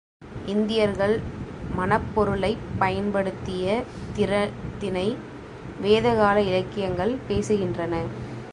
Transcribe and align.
இந்தியர்கள் 0.47 1.13
மணப்பொருளைப் 1.77 2.63
பயன்படுத்திய 2.79 3.67
திறத்தினை 4.15 5.07
வேதகால 5.81 6.41
இலக்கியங்கள் 6.41 7.17
பேசுகின்றன. 7.29 7.93